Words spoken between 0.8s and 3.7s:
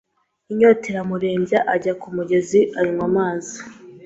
iramurembya, ajya mu mugezi anywa amazi,